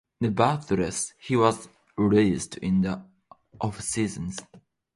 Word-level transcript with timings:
Nevertheless, 0.19 1.13
he 1.19 1.35
was 1.35 1.69
released 1.95 2.57
in 2.57 2.81
the 2.81 3.03
offseason. 3.61 4.35